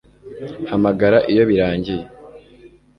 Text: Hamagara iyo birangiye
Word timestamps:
Hamagara 0.69 1.17
iyo 1.31 1.43
birangiye 1.49 2.05